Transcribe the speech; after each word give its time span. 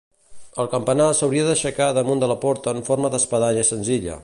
El 0.63 0.69
campanar 0.71 1.09
s'hauria 1.17 1.43
d'aixecar 1.49 1.91
damunt 1.99 2.25
de 2.25 2.31
la 2.33 2.39
porta 2.47 2.75
en 2.79 2.83
forma 2.91 3.15
d'espadanya 3.17 3.67
senzilla. 3.73 4.19